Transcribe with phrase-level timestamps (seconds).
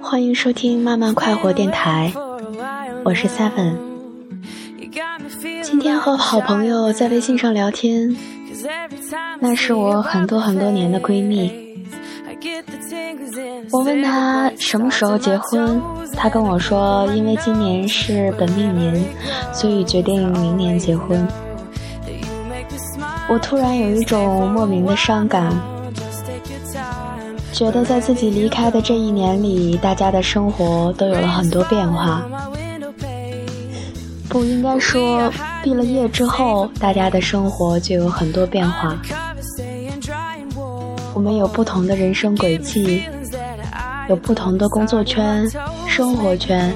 [0.00, 2.12] 欢迎收听慢慢快活电台，
[3.04, 3.74] 我是 Seven。
[5.62, 8.16] 今天和好朋友在微信上聊天，
[9.38, 11.52] 那是我很多很多年的闺蜜。
[13.70, 15.80] 我问她什么时候结婚，
[16.16, 19.04] 她跟我说，因为今年是本命年，
[19.52, 21.26] 所以决定明年结婚。
[23.28, 25.52] 我突然有一种莫名的伤感。
[27.58, 32.22] 觉得在自己离开的这一年里，大家的生活都有了很多变化。
[34.28, 35.28] 不应该说
[35.64, 38.96] 毕了业之后，大家的生活就有很多变化。
[41.12, 43.02] 我们有不同的人生轨迹，
[44.08, 45.44] 有不同的工作圈、
[45.88, 46.72] 生活圈。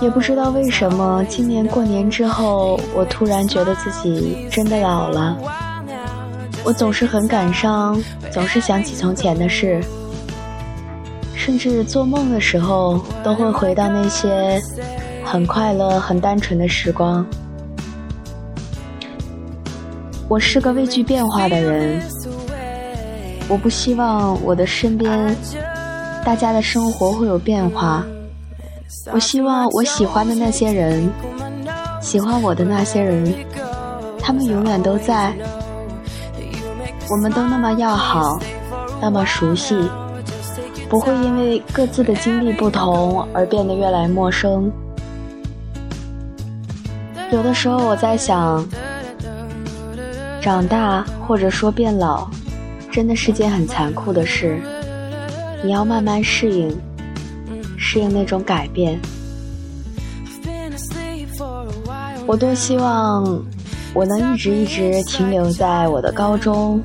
[0.00, 5.36] 也不知道为什么，今年过年之后，我突然觉得自己真的老了。
[6.64, 9.84] 我总是很感伤，总是想起从前的事，
[11.34, 14.58] 甚至做梦的时候都会回到那些
[15.22, 17.24] 很快乐、很单纯的时光。
[20.26, 22.00] 我是个畏惧变化的人，
[23.46, 25.36] 我不希望我的身边
[26.24, 28.02] 大家的生活会有变化。
[29.12, 31.10] 我希望我喜欢的那些人，
[32.00, 33.34] 喜欢我的那些人，
[34.18, 35.30] 他们永远都在。
[37.10, 38.38] 我们都那么要好，
[39.00, 39.76] 那么熟悉，
[40.88, 44.70] 不会因为各自的经历不同而变得越来陌生。
[47.30, 48.66] 有的时候我在想，
[50.40, 52.28] 长大或者说变老，
[52.90, 54.60] 真的是件很残酷的事。
[55.62, 56.76] 你要慢慢适应，
[57.76, 59.00] 适应那种改变。
[62.26, 63.42] 我多希望
[63.94, 66.82] 我能一直一直停留在我的高中。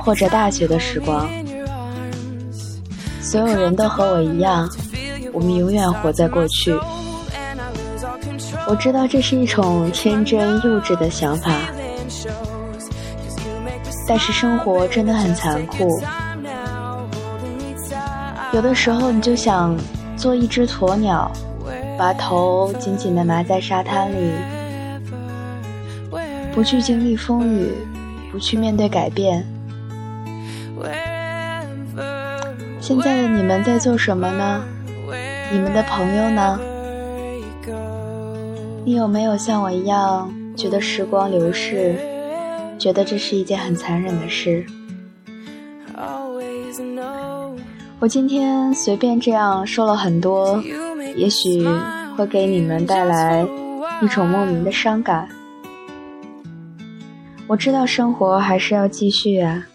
[0.00, 1.28] 或者大学的时光，
[3.20, 4.66] 所有人都和我一样，
[5.34, 6.74] 我们永远活在过去。
[8.66, 11.52] 我知道这是一种天真幼稚的想法，
[14.06, 16.00] 但是生活真的很残酷。
[18.52, 19.76] 有的时候，你就想
[20.16, 21.30] 做一只鸵鸟，
[21.98, 24.32] 把头紧紧地埋在沙滩里，
[26.58, 27.70] 不去经历风雨，
[28.32, 29.46] 不去面对改变。
[32.80, 34.64] 现在的你们在做什么呢？
[35.52, 36.58] 你们的朋友呢？
[38.84, 41.94] 你有没有像我一样觉得时光流逝，
[42.76, 44.66] 觉得这是一件很残忍的事？
[48.00, 50.60] 我今天随便这样说了很多，
[51.14, 51.64] 也许
[52.16, 53.46] 会给你们带来
[54.02, 55.28] 一种莫名的伤感。
[57.48, 59.66] 我知道生活还是要继续啊。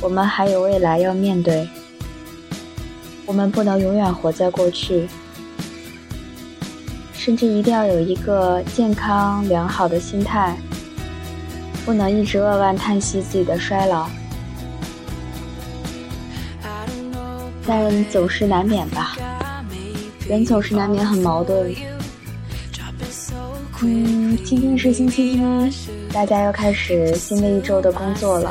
[0.00, 1.68] 我们还有未来要面对，
[3.26, 5.06] 我们不能永远活在过去，
[7.12, 10.56] 甚至一定要有一个健康良好的心态，
[11.84, 14.08] 不能一直扼腕叹息自己的衰老。
[17.66, 19.14] 但总是难免吧，
[20.26, 21.74] 人总是难免很矛盾。
[23.82, 25.36] 嗯，今天是星期一，
[26.16, 28.50] 大家要开始新的一周的工作了。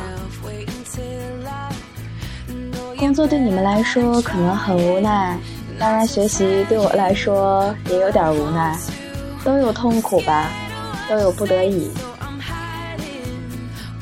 [2.96, 5.36] 工作对你们来说可能很无奈，
[5.76, 8.78] 当然学习对我来说也有点无奈，
[9.42, 10.48] 都有痛苦吧，
[11.08, 11.90] 都有不得已，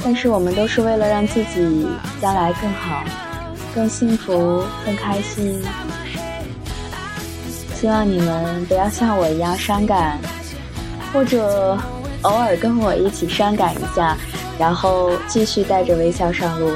[0.05, 1.89] 但是我们都是为了让自己
[2.21, 3.03] 将来更好、
[3.75, 5.65] 更幸福、更开心。
[7.75, 10.19] 希望你们不要像我一样伤感，
[11.15, 11.79] 或者
[12.25, 14.17] 偶尔跟我一起伤感一下，
[14.59, 16.71] 然后继续带着微笑上路。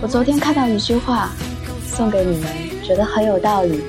[0.00, 1.30] 我昨天看到一句话，
[1.86, 2.46] 送给你们，
[2.82, 3.82] 觉得很有道理。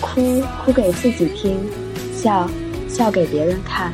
[0.00, 1.58] 哭哭给自己听，
[2.14, 2.48] 笑
[2.88, 3.92] 笑给别人看，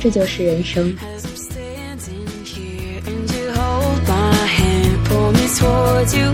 [0.00, 0.94] 这就是人生。
[5.58, 6.32] Towards you,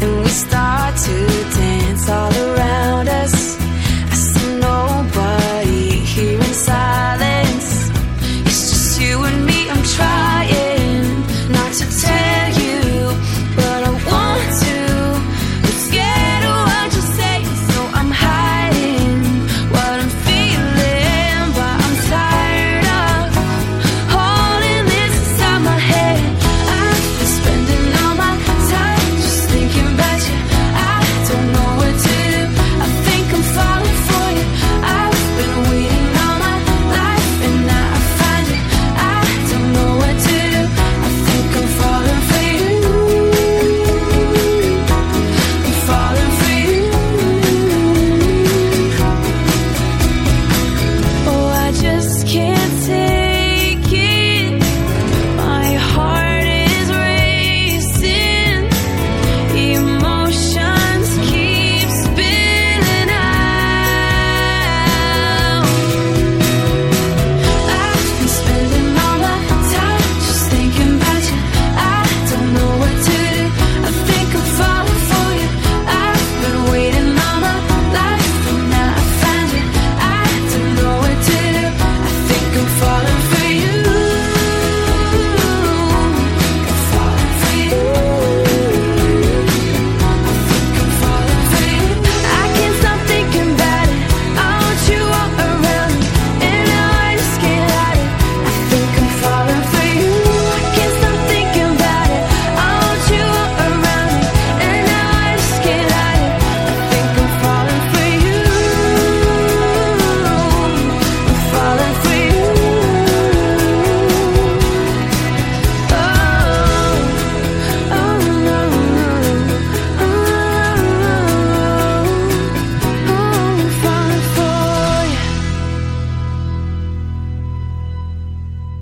[0.00, 1.14] and we start to
[1.58, 3.35] dance all around us.